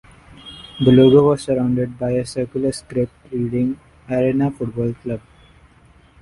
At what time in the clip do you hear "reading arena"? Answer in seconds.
3.31-4.49